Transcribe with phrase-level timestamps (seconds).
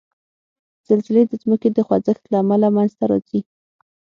[0.87, 3.41] زلزلې د ځمکې د خوځښت له امله منځته راځي.